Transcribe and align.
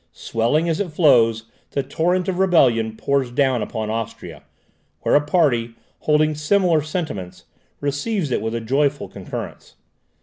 Swelling 0.13 0.67
as 0.67 0.79
it 0.79 0.91
flows, 0.91 1.43
the 1.73 1.83
torrent 1.83 2.27
of 2.27 2.39
rebellion 2.39 2.95
pours 2.97 3.29
down 3.29 3.61
upon 3.61 3.91
Austria, 3.91 4.41
where 5.01 5.13
a 5.13 5.21
party, 5.21 5.75
holding 5.99 6.33
similar 6.33 6.81
sentiments, 6.81 7.45
receives 7.81 8.31
it 8.31 8.41
with 8.41 8.55
a 8.55 8.61
joyful 8.61 9.07
concurrence. 9.07 9.75